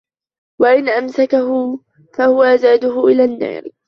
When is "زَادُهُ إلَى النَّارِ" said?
2.55-3.63